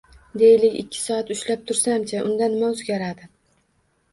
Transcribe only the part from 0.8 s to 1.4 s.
ikki soat